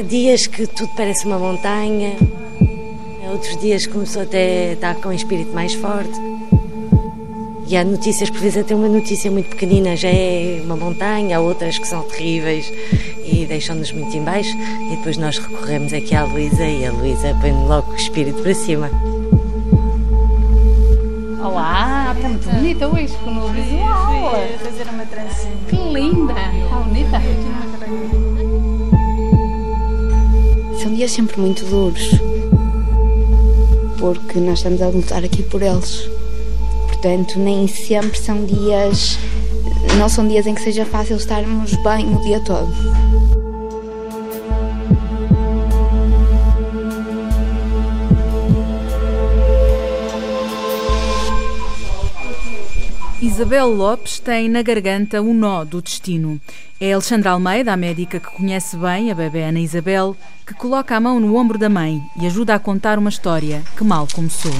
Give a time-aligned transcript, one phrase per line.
[0.00, 2.16] há dias que tudo parece uma montanha,
[3.30, 6.18] outros dias começou até a estar com um espírito mais forte.
[7.66, 11.40] E há notícias, por vezes até uma notícia muito pequenina já é uma montanha, há
[11.40, 12.72] outras que são terríveis
[13.26, 14.56] e deixam-nos muito em baixo.
[14.90, 18.54] E depois nós recorremos aqui à Luísa e a Luísa põe logo o espírito para
[18.54, 18.90] cima.
[21.44, 24.32] Olá, está muito bonita hoje com o novo visual.
[24.64, 25.56] fazer uma trancinha.
[25.68, 27.69] Que linda, está bonita.
[30.82, 32.08] São dias sempre muito duros,
[33.98, 36.08] porque nós estamos a lutar aqui por eles.
[36.88, 39.18] Portanto, nem sempre são dias.
[39.98, 42.72] Não são dias em que seja fácil estarmos bem o dia todo.
[53.40, 56.38] Isabel Lopes tem na garganta o nó do destino.
[56.78, 60.14] É Alexandra Almeida, a médica que conhece bem a bebê Ana Isabel,
[60.46, 63.82] que coloca a mão no ombro da mãe e ajuda a contar uma história que
[63.82, 64.52] mal começou.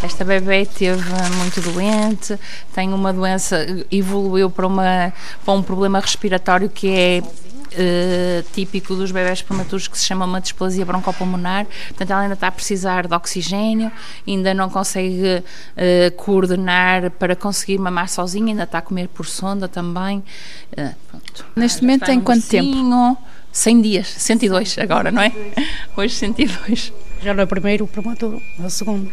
[0.00, 1.02] Esta bebê esteve
[1.38, 2.38] muito doente,
[2.72, 5.12] tem uma doença, evoluiu para, uma,
[5.44, 7.20] para um problema respiratório que é
[7.72, 11.66] Uh, típico dos bebés prematuros que se chama uma displasia broncopulmonar.
[11.88, 13.90] Portanto, ela ainda está a precisar de oxigênio,
[14.26, 19.68] ainda não consegue uh, coordenar para conseguir mamar sozinha, ainda está a comer por sonda
[19.68, 20.22] também.
[20.76, 20.94] Uh,
[21.56, 23.16] Neste momento tem quanto tempo?
[23.52, 25.32] 100 dias, 102 agora, não é?
[25.96, 26.92] Hoje 102.
[27.22, 29.12] Já não é o primeiro prematuro, é o segundo.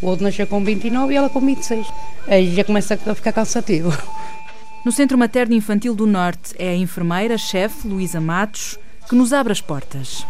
[0.00, 1.86] O outro nasceu com 29 e ela com 26.
[2.26, 3.96] Aí já começa a ficar cansativo.
[4.86, 9.60] No Centro Materno Infantil do Norte é a enfermeira-chefe Luísa Matos que nos abre as
[9.60, 10.24] portas.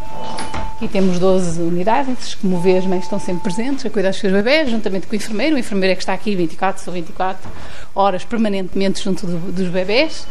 [0.75, 4.33] Aqui temos 12 unidades, como vê, as mães estão sempre presentes a cuidar dos seus
[4.33, 5.55] bebés, juntamente com o enfermeiro.
[5.55, 7.47] O enfermeiro é que está aqui 24 sobre 24
[7.93, 10.25] horas permanentemente junto do, dos bebés.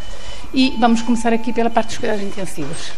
[0.52, 2.90] E vamos começar aqui pela parte dos cuidados intensivos.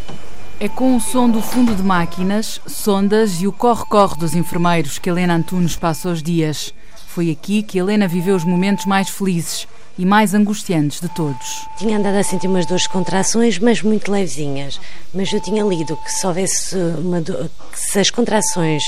[0.59, 5.11] É com o som do fundo de máquinas, sondas e o corre-corre dos enfermeiros que
[5.11, 6.73] Helena Antunes passa os dias.
[7.07, 9.69] Foi aqui que Helena viveu os momentos mais felizes
[9.99, 11.69] e mais angustiantes de todos.
[11.77, 14.81] Tinha andado a sentir umas de contrações, mas muito levezinhas.
[15.13, 18.85] Mas eu tinha lido que se houvesse uma dor, que se as contrações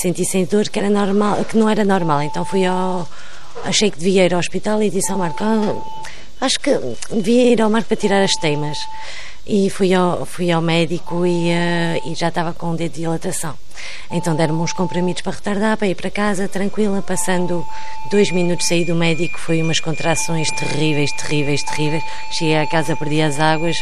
[0.00, 2.22] sentissem dor, que era normal, que não era normal.
[2.22, 3.06] Então fui ao
[3.62, 5.76] achei que devia ir ao hospital e disse ao Marco, ah,
[6.40, 6.70] acho que
[7.12, 8.78] devia ir ao Marco para tirar as teimas
[9.46, 13.00] e fui ao, fui ao médico e, uh, e já estava com um dedo de
[13.00, 13.54] dilatação.
[14.10, 17.64] Então deram-me uns comprimidos para retardar, para ir para casa tranquila, passando
[18.10, 22.02] dois minutos saí do médico, foi umas contrações terríveis, terríveis, terríveis.
[22.30, 23.76] Cheguei à casa, perdi as águas,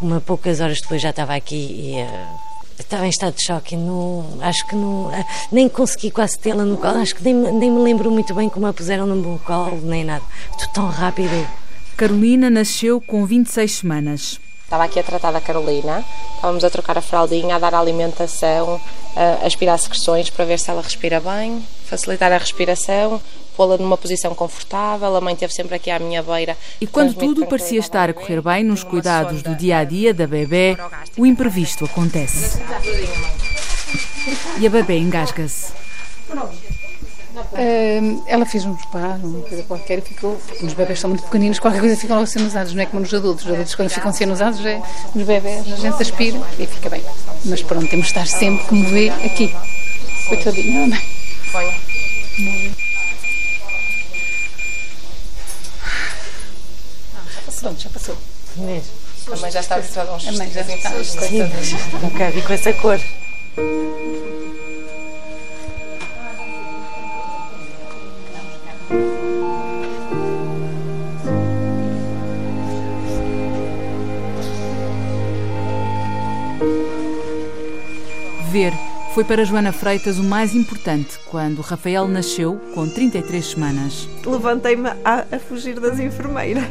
[0.00, 2.02] uma poucas horas depois já estava aqui e...
[2.02, 2.48] Uh,
[2.80, 6.76] estava em estado de choque, não, acho que não, eh, nem consegui quase tê-la no
[6.76, 9.80] colo, acho que nem, nem me lembro muito bem como a puseram no meu colo,
[9.82, 10.22] nem nada.
[10.56, 11.44] Tudo tão rápido.
[11.96, 14.40] Carolina nasceu com 26 semanas.
[14.68, 18.78] Estava aqui a tratar da Carolina, estávamos a trocar a fraldinha, a dar a alimentação,
[19.16, 23.18] a aspirar secreções para ver se ela respira bem, facilitar a respiração,
[23.56, 25.16] pô-la numa posição confortável.
[25.16, 26.54] A mãe esteve sempre aqui à minha beira.
[26.82, 30.26] E quando tudo parecia estar a correr bem nos cuidados do dia a dia da
[30.26, 30.76] bebê,
[31.16, 32.60] o imprevisto acontece.
[34.60, 35.72] E a bebê engasga-se.
[37.52, 40.40] Uh, ela fez um esparo, uma coisa qualquer, e ficou.
[40.62, 43.44] Os bebés são muito pequeninos, qualquer coisa ficam logo cianosados, não é como nos adultos.
[43.44, 44.82] Os adultos, quando ficam cianosados, é,
[45.14, 47.02] nos bebés a gente aspira e fica bem.
[47.44, 49.54] Mas pronto, temos de estar sempre, como vê, aqui.
[50.28, 51.00] Coitadinha, não é?
[51.50, 51.74] Foi.
[57.60, 58.16] Pronto, já passou.
[58.56, 58.90] Mesmo.
[59.32, 60.90] A mãe já está habituada a uns A mãe já está.
[62.00, 62.98] Não quero vir com essa cor.
[78.50, 78.72] Ver
[79.14, 84.08] foi para Joana Freitas o mais importante quando Rafael nasceu com 33 semanas.
[84.24, 86.64] Levantei-me a, a fugir das enfermeiras.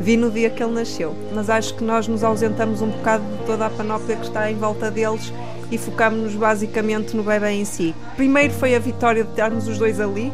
[0.00, 3.44] Vi no dia que ele nasceu, mas acho que nós nos ausentamos um bocado de
[3.44, 5.32] toda a panóplia que está em volta deles
[5.70, 7.94] e focámos-nos basicamente no bebê em si.
[8.16, 10.32] Primeiro foi a vitória de termos os dois ali,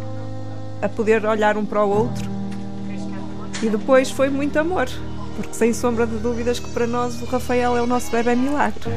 [0.80, 2.30] a poder olhar um para o outro,
[3.62, 4.88] e depois foi muito amor,
[5.36, 8.90] porque sem sombra de dúvidas que para nós o Rafael é o nosso bebê milagre.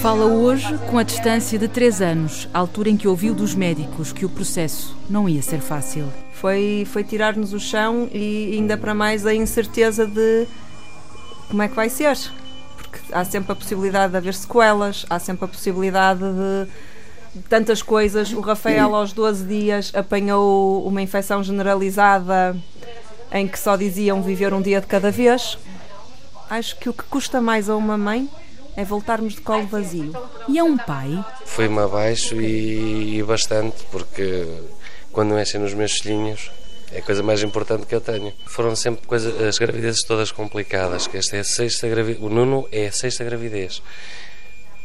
[0.00, 4.24] Fala hoje com a distância de três anos, altura em que ouviu dos médicos que
[4.24, 6.10] o processo não ia ser fácil.
[6.32, 10.46] Foi, foi tirar-nos o chão e ainda para mais a incerteza de
[11.50, 12.16] como é que vai ser.
[12.78, 17.82] Porque há sempre a possibilidade de haver sequelas, há sempre a possibilidade de, de tantas
[17.82, 18.32] coisas.
[18.32, 22.56] O Rafael, aos 12 dias, apanhou uma infecção generalizada
[23.30, 25.58] em que só diziam viver um dia de cada vez.
[26.48, 28.30] acho que o que custa mais a uma mãe
[28.76, 30.12] é voltarmos de colo vazio.
[30.48, 31.24] E a um pai?
[31.44, 34.46] Foi-me abaixo e, e bastante, porque
[35.12, 36.50] quando mexem nos meus filhinhos
[36.92, 38.32] é a coisa mais importante que eu tenho.
[38.46, 42.66] Foram sempre coisas, as gravidezes todas complicadas, que esta é a sexta gravidez, o Nuno
[42.72, 43.82] é a sexta gravidez.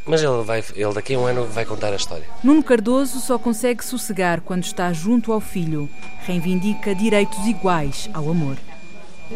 [0.05, 2.25] Mas ele, vai, ele daqui a um ano vai contar a história.
[2.43, 5.89] Nuno Cardoso só consegue sossegar quando está junto ao filho.
[6.27, 8.55] Reivindica direitos iguais ao amor.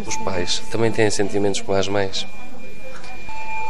[0.06, 2.28] Os pais também têm sentimentos como as mães.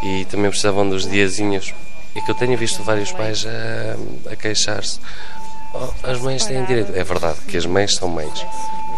[0.04, 1.74] E também precisavam dos diazinhos.
[2.16, 5.00] E que eu tenho visto vários pais a, a queixar-se.
[5.74, 6.92] Oh, as mães têm direito.
[6.96, 8.46] É verdade que as mães são mães.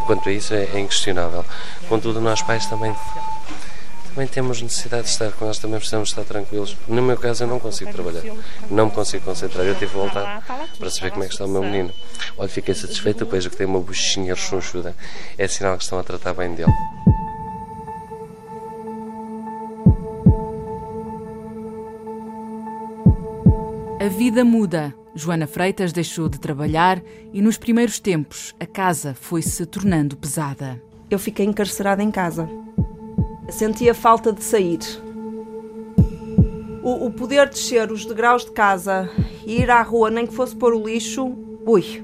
[0.06, 1.45] Quanto a isso é, é inquestionável.
[1.88, 2.95] Contudo, nós pais também
[4.13, 6.75] também temos necessidade de estar com eles, também precisamos estar tranquilos.
[6.86, 8.21] No meu caso, eu não consigo trabalhar,
[8.69, 9.65] não me consigo concentrar.
[9.65, 10.44] Eu tive que voltar
[10.77, 11.94] para saber como é que está o meu menino.
[12.38, 14.95] Olha, fiquei satisfeito, vejo que tem uma buchinha rechonchuda.
[15.38, 16.74] É sinal que estão a tratar bem dele.
[24.01, 24.95] A vida muda.
[25.13, 27.00] Joana Freitas deixou de trabalhar
[27.31, 30.81] e, nos primeiros tempos, a casa foi se tornando pesada.
[31.07, 32.50] Eu fiquei encarcerada em casa.
[33.48, 34.80] Sentia falta de sair.
[36.81, 39.07] O, o, poder descer os degraus de casa
[39.45, 42.03] e ir à rua, nem que fosse pôr o lixo, ui,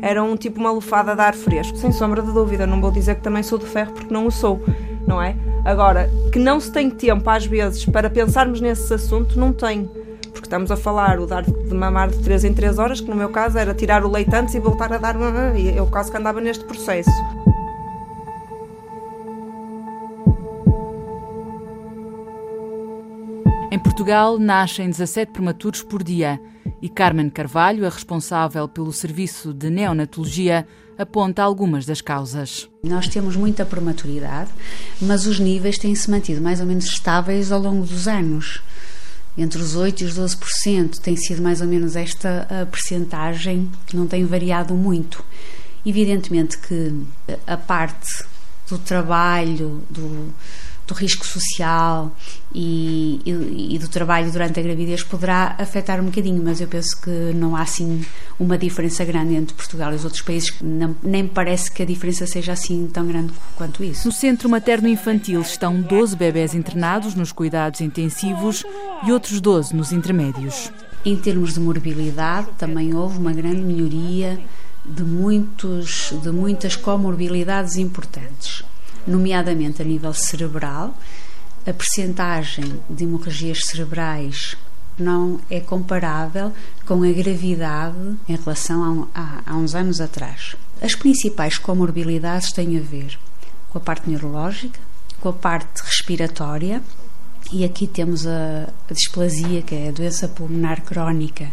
[0.00, 2.66] era um tipo uma lufada de ar fresco, sem sombra de dúvida.
[2.66, 4.64] Não vou dizer que também sou de ferro porque não o sou,
[5.06, 5.36] não é?
[5.62, 9.90] Agora, que não se tem tempo às vezes para pensarmos nesse assunto, não tem.
[10.48, 13.28] Estamos a falar o dar de mamar de 3 em 3 horas, que no meu
[13.28, 15.14] caso era tirar o leite antes e voltar a dar.
[15.54, 17.10] E eu quase que andava neste processo.
[23.70, 26.40] Em Portugal, nascem 17 prematuros por dia
[26.80, 30.66] e Carmen Carvalho, a responsável pelo serviço de neonatologia,
[30.96, 32.70] aponta algumas das causas.
[32.82, 34.48] Nós temos muita prematuridade,
[34.98, 38.62] mas os níveis têm-se mantido mais ou menos estáveis ao longo dos anos.
[39.38, 44.04] Entre os 8% e os 12% tem sido mais ou menos esta a percentagem, não
[44.04, 45.24] tem variado muito.
[45.86, 46.92] Evidentemente que
[47.46, 48.24] a parte
[48.68, 50.34] do trabalho, do,
[50.88, 52.10] do risco social
[52.52, 56.98] e, e, e, do trabalho durante a gravidez poderá afetar um bocadinho, mas eu penso
[57.00, 58.04] que não há assim
[58.40, 62.26] uma diferença grande entre Portugal e os outros países, não, nem parece que a diferença
[62.26, 64.08] seja assim tão grande quanto isso.
[64.08, 68.64] No Centro Materno Infantil estão 12 bebés internados nos cuidados intensivos
[69.06, 70.72] e outros 12 nos intermédios.
[71.04, 74.40] Em termos de morbilidade, também houve uma grande melhoria
[74.84, 78.64] de, muitos, de muitas comorbilidades importantes
[79.08, 80.96] nomeadamente a nível cerebral.
[81.66, 84.56] A percentagem de hemorragias cerebrais
[84.98, 86.52] não é comparável
[86.86, 90.56] com a gravidade em relação a, a, a uns anos atrás.
[90.80, 93.18] As principais comorbilidades têm a ver
[93.70, 94.80] com a parte neurológica,
[95.20, 96.82] com a parte respiratória,
[97.52, 101.50] e aqui temos a, a displasia, que é a doença pulmonar crónica,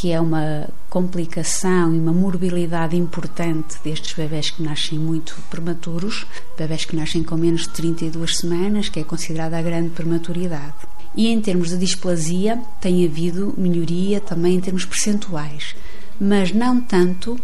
[0.00, 6.26] que é uma complicação e uma morbilidade importante destes bebés que nascem muito prematuros,
[6.56, 10.72] bebés que nascem com menos de 32 semanas, que é considerada a grande prematuridade.
[11.14, 15.76] E em termos de displasia, tem havido melhoria também em termos percentuais,
[16.18, 17.38] mas não tanto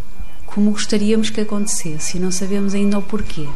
[0.46, 3.46] como gostaríamos que acontecesse e não sabemos ainda o porquê.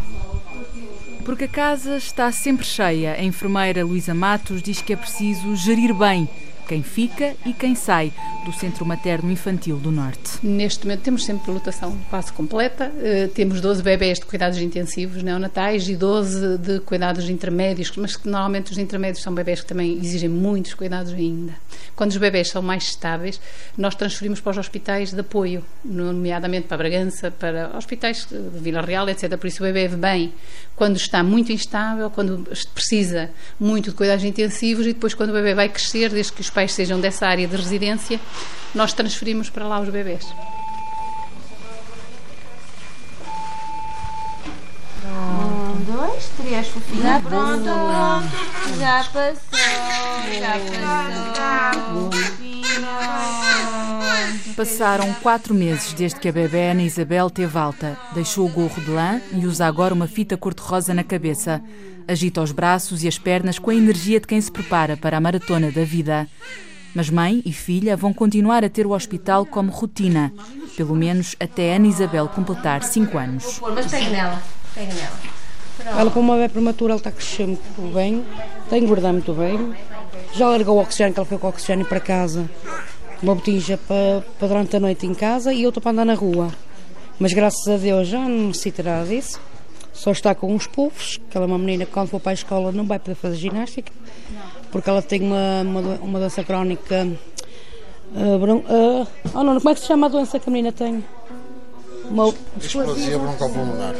[1.25, 5.95] Porque a casa está sempre cheia, a enfermeira Luísa Matos diz que é preciso gerir
[5.95, 6.29] bem
[6.71, 8.13] quem fica e quem sai
[8.47, 10.39] do Centro Materno Infantil do Norte.
[10.41, 15.89] Neste momento temos sempre lotação quase completa, uh, temos 12 bebés de cuidados intensivos neonatais
[15.89, 20.73] e 12 de cuidados intermédios, mas normalmente os intermédios são bebés que também exigem muitos
[20.75, 21.55] cuidados ainda.
[21.97, 23.41] Quando os bebés são mais estáveis,
[23.77, 29.09] nós transferimos para os hospitais de apoio, nomeadamente para Bragança, para hospitais de Vila Real,
[29.09, 29.37] etc.
[29.37, 30.33] Por isso o bebê bem
[30.81, 35.53] quando está muito instável, quando precisa muito de cuidados intensivos e depois quando o bebê
[35.55, 38.19] vai crescer, desde que os pais sejam dessa área de residência,
[38.75, 40.25] nós transferimos para lá os bebés.
[45.05, 47.03] Um, dois, três, fofinho.
[47.29, 48.79] Pronto, pronto.
[48.79, 49.59] Já passou,
[50.41, 50.59] já
[52.09, 53.80] passou.
[54.57, 57.99] Passaram quatro meses desde que a bebê Ana Isabel teve alta.
[58.13, 61.63] Deixou o gorro de lã e usa agora uma fita cor-de-rosa na cabeça.
[62.07, 65.21] Agita os braços e as pernas com a energia de quem se prepara para a
[65.21, 66.29] maratona da vida.
[66.95, 70.33] Mas mãe e filha vão continuar a ter o hospital como rotina,
[70.77, 73.61] pelo menos até Ana Isabel completar cinco anos.
[73.63, 74.43] Mas pega nela,
[74.75, 75.99] pega nela.
[75.99, 78.25] Ela, como uma bebê prematura, ela está a crescer muito bem,
[78.65, 79.73] está a engordar muito bem.
[80.35, 82.51] Já largou o oxigênio, que ela foi com o oxigênio para casa
[83.23, 86.51] uma botija para, para durante a noite em casa e outra para andar na rua.
[87.19, 89.39] Mas graças a Deus já não necessitará disso.
[89.93, 92.35] só está com uns puffs, que ela é uma menina que quando for para a
[92.35, 93.93] escola não vai poder fazer ginástica,
[94.73, 97.07] porque ela tem uma, uma, uma doença crónica.
[98.15, 100.73] Uh, bron, uh, oh não, como é que se chama a doença que a menina
[100.73, 101.05] tem?
[102.11, 103.95] Uma displasia broncopulmonar.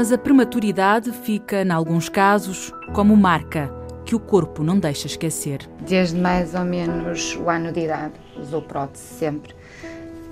[0.00, 3.70] Mas a prematuridade fica, em alguns casos, como marca
[4.06, 5.68] que o corpo não deixa esquecer.
[5.78, 9.54] Desde mais ou menos o ano de idade, usou prótese sempre.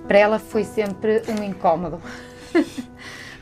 [0.06, 2.00] Para ela foi sempre um incómodo.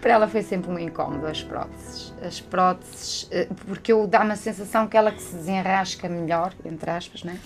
[0.02, 2.12] Para ela foi sempre um incómodo as próteses.
[2.20, 6.90] As próteses, eh, porque eu dá-me a sensação que ela que se desenrasca melhor, entre
[6.90, 7.38] aspas, né?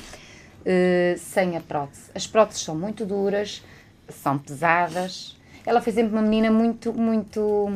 [0.62, 2.10] Uh, sem a prótese.
[2.14, 3.62] As próteses são muito duras,
[4.08, 7.68] são pesadas, ela foi sempre uma menina muito, muito,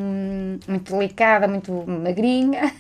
[0.67, 2.73] muito delicada, muito magrinha.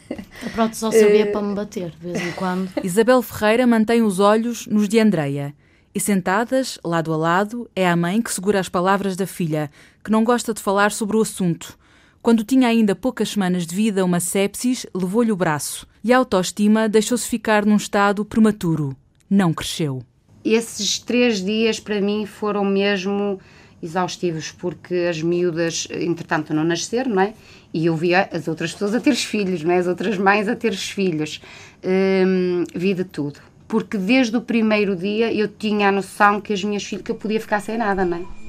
[0.44, 1.32] A prótese só servia uh...
[1.32, 2.70] para me bater, de vez em quando.
[2.82, 5.54] Isabel Ferreira mantém os olhos nos de Andreia.
[5.94, 9.70] E sentadas, lado a lado, é a mãe que segura as palavras da filha,
[10.02, 11.78] que não gosta de falar sobre o assunto.
[12.20, 16.88] Quando tinha ainda poucas semanas de vida, uma sepsis levou-lhe o braço e a autoestima
[16.88, 18.96] deixou-se ficar num estado prematuro.
[19.28, 20.02] Não cresceu.
[20.44, 23.38] Esses três dias para mim foram mesmo
[23.83, 27.35] exaustivos, porque as miúdas, entretanto, não nasceram, não é?
[27.73, 29.78] E eu via as outras pessoas a ter os filhos, não é?
[29.78, 31.40] As outras mães a ter os filhos.
[31.85, 33.40] Hum, vi de tudo.
[33.66, 37.16] Porque desde o primeiro dia eu tinha a noção que as minhas filhas, que eu
[37.16, 38.45] podia ficar sem nada, não é?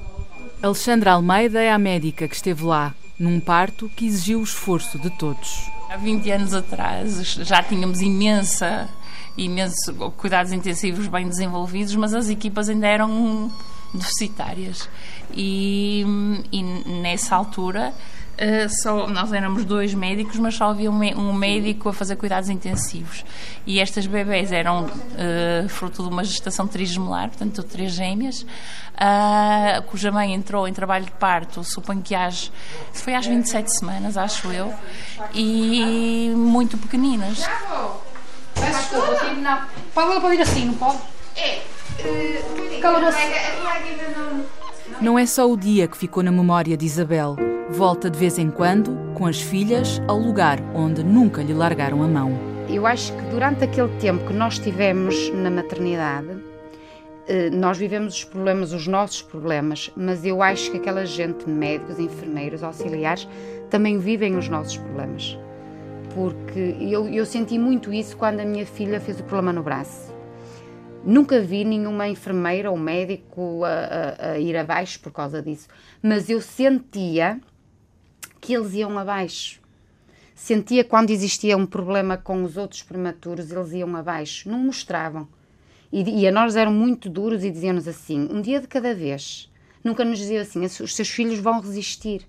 [0.62, 5.10] Alexandra Almeida é a médica que esteve lá, num parto que exigiu o esforço de
[5.10, 5.70] todos.
[5.90, 8.88] Há 20 anos atrás já tínhamos imensa,
[9.36, 13.50] imensos cuidados intensivos bem desenvolvidos, mas as equipas ainda eram
[13.92, 14.88] deficitárias.
[15.32, 16.04] E,
[16.52, 17.92] e nessa altura
[18.36, 22.50] Uh, só, nós éramos dois médicos, mas só havia um, um, médico a fazer cuidados
[22.50, 23.24] intensivos.
[23.66, 30.12] E estas bebés eram uh, fruto de uma gestação trigemelar, portanto, três gêmeas, uh, cuja
[30.12, 32.52] mãe entrou em trabalho de parto, suponho que às,
[32.92, 34.70] foi às 27 semanas, acho eu,
[35.32, 37.42] e muito pequeninas.
[38.54, 39.66] Peço desculpa.
[39.94, 40.98] Pode, pode ir assim, não pode?
[41.36, 41.62] É.
[44.98, 47.36] Não é só o dia que ficou na memória de Isabel.
[47.68, 52.08] Volta de vez em quando, com as filhas, ao lugar onde nunca lhe largaram a
[52.08, 52.32] mão.
[52.66, 56.42] Eu acho que durante aquele tempo que nós tivemos na maternidade,
[57.28, 61.98] eh, nós vivemos os problemas, os nossos problemas, mas eu acho que aquela gente, médicos,
[61.98, 63.28] enfermeiros, auxiliares,
[63.68, 65.38] também vivem os nossos problemas.
[66.14, 70.05] Porque eu, eu senti muito isso quando a minha filha fez o problema no braço.
[71.06, 75.68] Nunca vi nenhuma enfermeira ou médico a, a, a, ir abaixo por causa disso,
[76.02, 77.40] mas eu sentia
[78.40, 79.60] que eles iam abaixo.
[80.34, 85.28] Sentia quando existia um problema com os outros prematuros, eles iam abaixo, não mostravam.
[85.92, 89.48] E, e a nós eram muito duros e diziam-nos assim: um dia de cada vez.
[89.84, 92.26] Nunca nos diziam assim: os seus filhos vão resistir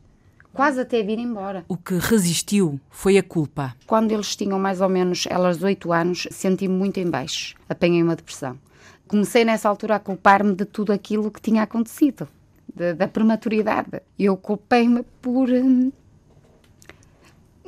[0.57, 1.63] quase até vir embora.
[1.69, 3.75] O que resistiu foi a culpa.
[3.85, 8.15] Quando eles tinham mais ou menos elas oito anos, senti-me muito em baixo, apanhei uma
[8.15, 8.57] depressão
[9.07, 12.27] comecei nessa altura a culpar-me de tudo aquilo que tinha acontecido,
[12.73, 14.01] de, da prematuridade.
[14.19, 15.49] Eu culpei-me por.
[15.49, 15.91] Hum,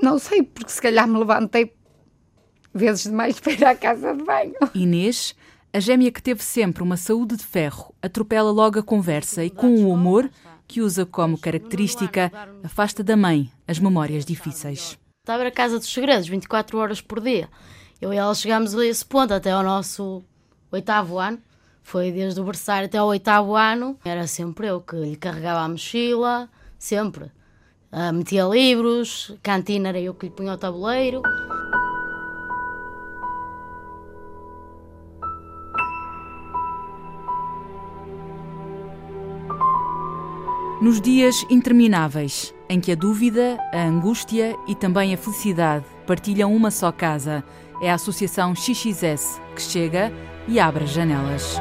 [0.02, 1.74] não sei, porque se calhar me levantei
[2.74, 4.56] vezes demais para ir à casa de banho.
[4.76, 5.36] Inês,
[5.74, 9.68] a gêmea que teve sempre uma saúde de ferro, atropela logo a conversa e, com
[9.68, 10.30] o humor
[10.70, 12.32] que usa como característica,
[12.64, 15.00] afasta da mãe as memórias difíceis.
[15.24, 17.50] Estava a casa dos segredos, 24 horas por dia.
[18.00, 20.24] Eu e ela chegámos a esse ponto até ao nosso
[20.72, 21.40] oitavo ano,
[21.82, 25.68] foi desde o berçário até o oitavo ano, era sempre eu que lhe carregava a
[25.68, 26.48] mochila,
[26.78, 27.26] sempre.
[27.92, 31.24] Uh, metia livros, cantina era eu que lhe punha o tabuleiro.
[40.82, 46.72] Nos dias intermináveis, em que a dúvida, a angústia e também a felicidade partilham uma
[46.72, 47.44] só casa,
[47.82, 50.10] é a Associação XXS que chega
[50.48, 51.58] e abre as janelas.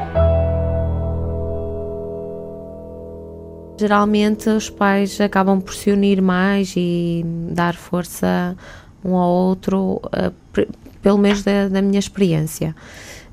[3.77, 8.57] Geralmente os pais acabam por se unir mais e dar força
[9.05, 10.31] um ao outro, eh,
[11.03, 12.73] pelo menos da, da minha experiência.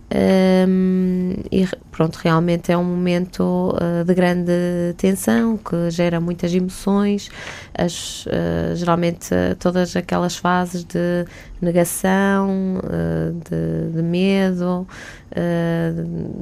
[0.07, 3.41] Um, e pronto, realmente é um momento
[3.73, 4.51] uh, de grande
[4.97, 7.31] tensão que gera muitas emoções,
[7.75, 11.25] as, uh, geralmente uh, todas aquelas fases de
[11.59, 12.79] negação,
[13.49, 14.85] de, de, medo,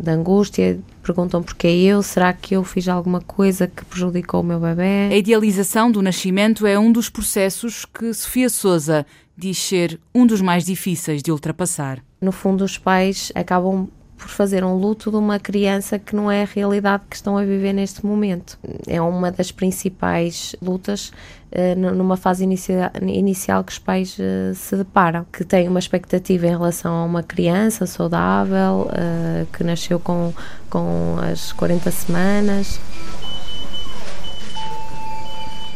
[0.01, 0.77] de angústia.
[1.01, 5.10] Perguntam porque eu, será que eu fiz alguma coisa que prejudicou o meu bebê?
[5.12, 9.05] A idealização do nascimento é um dos processos que Sofia Souza
[9.38, 12.03] diz ser um dos mais difíceis de ultrapassar.
[12.23, 13.89] No fundo, os pais acabam
[14.23, 17.43] por fazer um luto de uma criança que não é a realidade que estão a
[17.43, 18.57] viver neste momento.
[18.87, 21.11] É uma das principais lutas
[21.51, 26.47] uh, numa fase inicia inicial que os pais uh, se deparam, que têm uma expectativa
[26.47, 30.33] em relação a uma criança saudável, uh, que nasceu com,
[30.69, 32.79] com as 40 semanas.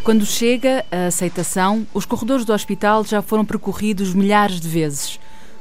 [0.05, 5.19] Quando chega a aceitação, os corredores do hospital já foram percorridos milhares de vezes.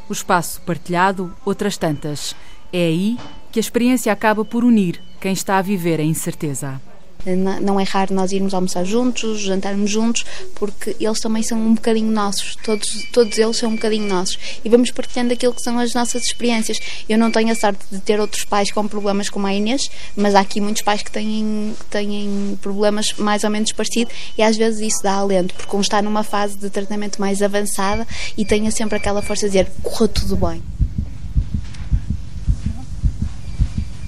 [0.08, 2.34] O espaço partilhado, outras tantas.
[2.72, 3.18] É aí
[3.50, 6.80] que a experiência acaba por unir quem está a viver a incerteza.
[7.35, 12.11] Não é raro nós irmos almoçar juntos, jantarmos juntos, porque eles também são um bocadinho
[12.11, 14.38] nossos, todos, todos eles são um bocadinho nossos.
[14.64, 16.78] E vamos partilhando aquilo que são as nossas experiências.
[17.09, 20.35] Eu não tenho a sorte de ter outros pais com problemas como a Inês, mas
[20.35, 24.80] há aqui muitos pais que têm, têm problemas mais ou menos parecidos e às vezes
[24.80, 28.06] isso dá alento, porque um está numa fase de tratamento mais avançada
[28.37, 30.75] e tenha sempre aquela força de dizer corra tudo bem.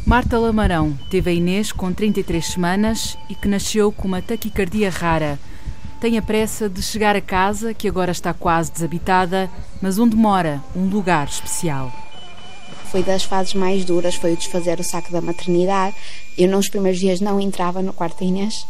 [0.08, 5.38] Marta Lamarão teve a Inês com 33 semanas e que nasceu com uma taquicardia rara.
[6.00, 9.50] Tem a pressa de chegar a casa, que agora está quase desabitada,
[9.82, 11.92] mas onde mora um lugar especial.
[12.90, 15.94] Foi das fases mais duras, foi o desfazer o saco da maternidade.
[16.38, 18.66] Eu nos primeiros dias não entrava no quarto da Inês,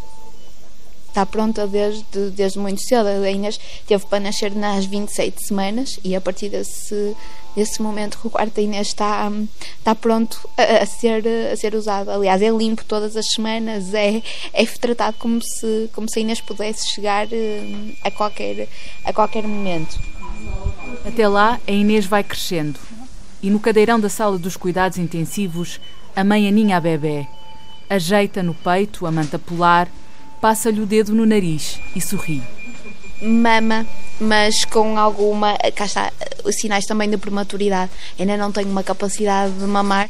[1.19, 3.09] está pronta desde, desde muito cedo.
[3.09, 7.17] A Inês teve para nascer nas 27 semanas e a partir desse,
[7.57, 9.31] desse momento o quarto da Inês está,
[9.79, 12.11] está pronto a, a, ser, a ser usado.
[12.11, 14.23] Aliás, é limpo todas as semanas, é,
[14.53, 18.69] é tratado como se, como se a Inês pudesse chegar eh, a qualquer,
[19.05, 19.99] a qualquer momento.
[21.05, 22.79] Até lá, a Inês vai crescendo
[23.43, 25.81] e no cadeirão da sala dos cuidados intensivos,
[26.15, 27.27] a mãe aninha a bebê.
[27.91, 29.89] Ajeita no peito a manta polar
[30.41, 32.43] passa-lhe o dedo no nariz e sorri.
[33.21, 33.85] Mama,
[34.21, 35.57] mas com alguma.
[35.75, 36.13] Cá está,
[36.53, 37.91] sinais também de prematuridade.
[38.19, 40.09] Ainda não tenho uma capacidade de mamar,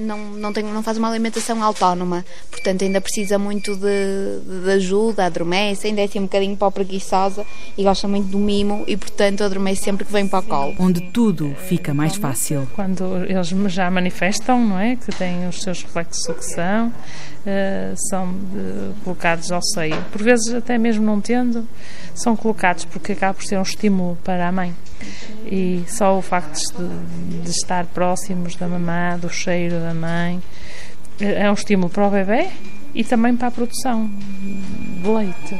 [0.00, 5.26] não, não, tenho, não faz uma alimentação autónoma, portanto ainda precisa muito de, de ajuda,
[5.26, 7.44] adormece, ainda é assim um bocadinho para preguiçosa
[7.76, 10.74] e gosta muito do mimo e portanto adormece sempre que vem para o colo.
[10.78, 12.68] Onde tudo fica mais fácil.
[12.74, 14.96] Quando eles já manifestam, não é?
[14.96, 16.92] Que têm os seus reflexos de sucção,
[18.08, 20.00] são uh, colocados ao seio.
[20.12, 21.66] Por vezes até mesmo não tendo,
[22.14, 24.74] são colocados porque acaba por ser um estímulo para a mãe
[25.44, 30.42] e só o facto de, de estar próximos da mamã, do cheiro da mãe,
[31.20, 32.48] é um estímulo para o bebê
[32.94, 34.10] e também para a produção
[35.02, 35.56] de leite.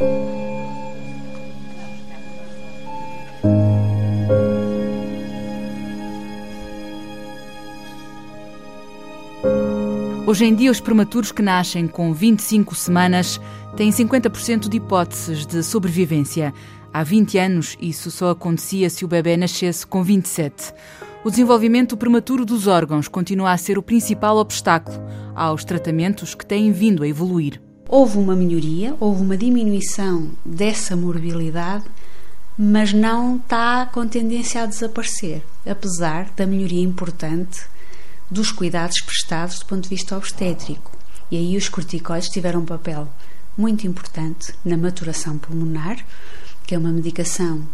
[10.33, 13.39] Hoje em dia, os prematuros que nascem com 25 semanas
[13.77, 16.55] têm 50% de hipóteses de sobrevivência.
[16.95, 20.75] Há 20 anos, isso só acontecia se o bebê nascesse com 27.
[21.25, 25.01] O desenvolvimento prematuro dos órgãos continua a ser o principal obstáculo
[25.35, 27.63] aos tratamentos que têm vindo a evoluir.
[27.89, 31.85] Houve uma melhoria, houve uma diminuição dessa morbilidade,
[32.59, 37.63] mas não está com tendência a desaparecer, apesar da melhoria importante
[38.31, 40.93] dos cuidados prestados do ponto de vista obstétrico.
[41.31, 43.09] E aí os corticoides tiveram um papel
[43.57, 45.97] muito importante na maturação pulmonar,
[46.73, 47.69] que é uma medicação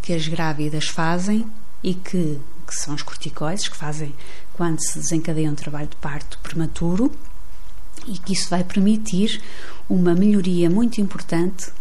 [0.00, 1.44] que as grávidas fazem
[1.82, 4.14] e que, que são os corticoides que fazem
[4.52, 7.10] quando se desencadeia um trabalho de parto prematuro
[8.06, 9.42] e que isso vai permitir
[9.88, 11.72] uma melhoria muito importante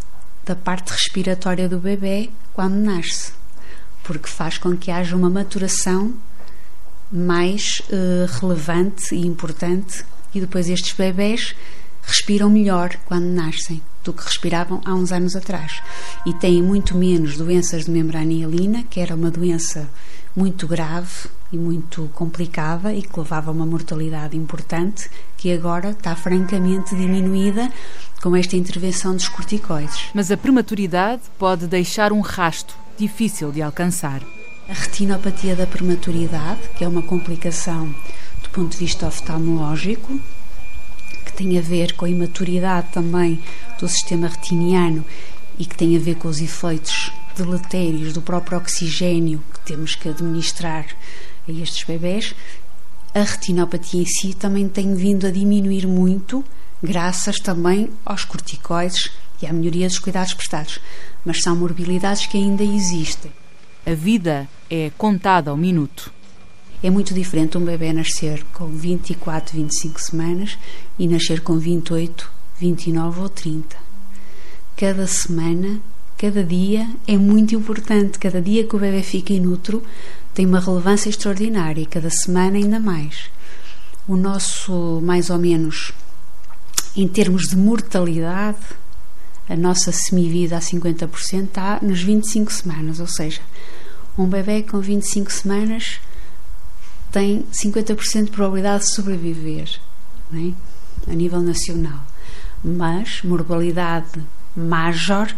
[0.43, 3.33] da parte respiratória do bebê quando nasce,
[4.03, 6.15] porque faz com que haja uma maturação
[7.11, 11.55] mais uh, relevante e importante e depois estes bebés
[12.01, 15.81] respiram melhor quando nascem do que respiravam há uns anos atrás
[16.25, 19.89] e têm muito menos doenças de membrana hialina, que era uma doença
[20.35, 26.15] muito grave e muito complicada e que levava a uma mortalidade importante, que agora está
[26.15, 27.71] francamente diminuída
[28.21, 30.09] com esta intervenção dos corticoides.
[30.13, 34.21] Mas a prematuridade pode deixar um rasto difícil de alcançar.
[34.69, 37.93] A retinopatia da prematuridade, que é uma complicação
[38.43, 40.19] do ponto de vista oftalmológico,
[41.35, 43.39] tem a ver com a imaturidade também
[43.79, 45.05] do sistema retiniano
[45.57, 50.09] e que tem a ver com os efeitos deletérios do próprio oxigênio que temos que
[50.09, 50.87] administrar
[51.47, 52.33] a estes bebés,
[53.13, 56.43] a retinopatia em si também tem vindo a diminuir muito,
[56.83, 59.09] graças também aos corticoides
[59.41, 60.79] e à melhoria dos cuidados prestados.
[61.23, 63.31] Mas são morbilidades que ainda existem.
[63.85, 66.11] A vida é contada ao minuto.
[66.83, 70.57] É muito diferente um bebê nascer com 24, 25 semanas
[70.99, 73.75] e nascer com 28, 29 ou 30.
[74.77, 75.79] Cada semana,
[76.17, 78.19] cada dia é muito importante.
[78.19, 79.83] Cada dia que o bebê fica inútero
[80.33, 83.29] tem uma relevância extraordinária e cada semana ainda mais.
[84.07, 85.91] O nosso, mais ou menos,
[86.95, 88.59] em termos de mortalidade,
[89.47, 93.41] a nossa semivida a 50% está nas 25 semanas, ou seja,
[94.17, 95.99] um bebê com 25 semanas
[97.11, 99.79] tem 50% de probabilidade de sobreviver
[100.33, 101.11] é?
[101.11, 102.01] a nível nacional.
[102.67, 104.23] Mas mortalidade
[104.55, 105.31] major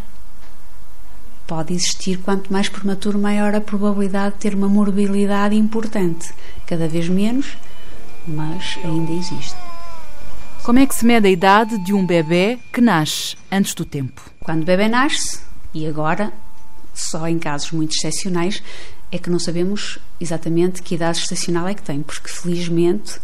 [1.46, 6.34] pode existir quanto mais prematuro, maior a probabilidade de ter uma morbilidade importante.
[6.66, 7.58] Cada vez menos,
[8.26, 9.58] mas ainda existe.
[10.64, 14.22] Como é que se mede a idade de um bebê que nasce antes do tempo?
[14.40, 15.42] Quando o bebê nasce,
[15.74, 16.32] e agora,
[16.94, 18.64] só em casos muito excepcionais,
[19.12, 23.20] é que não sabemos exatamente que idade estacional é que tem, porque felizmente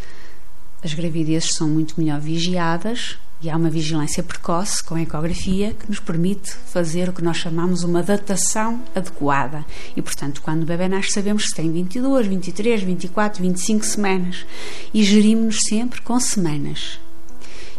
[0.83, 5.99] as gravidezes são muito melhor vigiadas e há uma vigilância precoce com ecografia que nos
[5.99, 9.65] permite fazer o que nós chamamos uma datação adequada.
[9.97, 14.45] E, portanto, quando o bebê nasce, sabemos se tem 22, 23, 24, 25 semanas
[14.93, 16.99] e gerimos-nos sempre com semanas.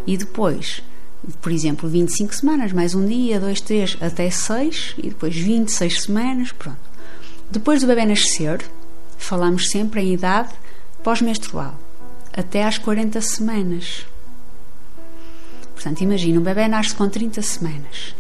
[0.06, 0.82] E depois,
[1.40, 6.52] por exemplo, 25 semanas, mais um dia, dois, três, até seis, e depois 26 semanas,
[6.52, 6.76] pronto.
[7.50, 8.62] Depois do bebê nascer,
[9.16, 10.52] falamos sempre em idade
[11.02, 11.78] pós-menstrual,
[12.36, 14.04] até às 40 semanas.
[15.84, 18.16] Portanto, imagina, um bebê nasce com 30 semanas.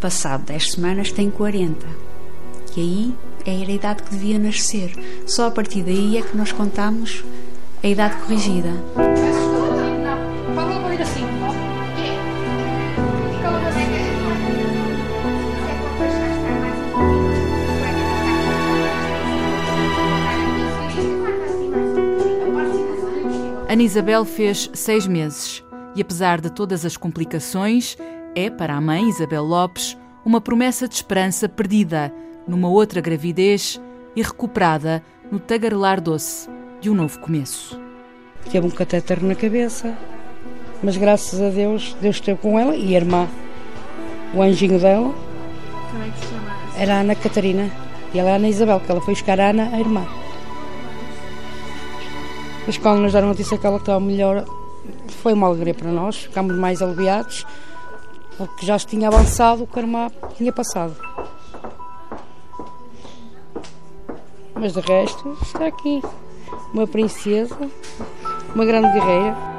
[0.00, 1.86] Passado 10 semanas tem 40.
[2.76, 3.14] E aí
[3.46, 4.92] é a idade que devia nascer.
[5.24, 7.22] Só a partir daí é que nós contamos
[7.84, 8.70] a idade corrigida.
[23.68, 25.62] Ana Isabel fez seis meses
[25.94, 27.96] e, apesar de todas as complicações,
[28.34, 32.12] é, para a mãe Isabel Lopes, uma promessa de esperança perdida
[32.46, 33.80] numa outra gravidez
[34.16, 36.48] e recuperada no tagarelar doce
[36.80, 37.80] de um novo começo.
[38.50, 39.96] Teve um catéter na cabeça,
[40.82, 43.28] mas graças a Deus, Deus esteve com ela e a irmã,
[44.34, 45.14] o anjinho dela.
[45.90, 46.52] Como é que se chama?
[46.76, 47.70] Era a Ana Catarina
[48.12, 50.06] e ela é a Ana Isabel, que ela foi buscar a Ana, a irmã.
[52.66, 54.44] Mas quando nos deram a notícia que ela estava melhor,
[55.22, 57.46] foi uma alegria para nós, ficámos mais aliviados,
[58.36, 60.96] porque já se tinha avançado o que a irmã tinha passado.
[64.54, 66.02] Mas de resto, está aqui
[66.72, 67.56] uma princesa,
[68.54, 69.51] uma grande guerreira.